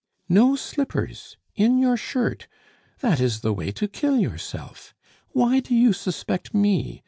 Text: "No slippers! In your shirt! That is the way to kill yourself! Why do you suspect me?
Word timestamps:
"No 0.27 0.55
slippers! 0.55 1.37
In 1.55 1.77
your 1.77 1.95
shirt! 1.95 2.47
That 3.01 3.19
is 3.19 3.41
the 3.41 3.53
way 3.53 3.71
to 3.73 3.87
kill 3.87 4.17
yourself! 4.17 4.95
Why 5.29 5.59
do 5.59 5.75
you 5.75 5.93
suspect 5.93 6.55
me? 6.55 6.99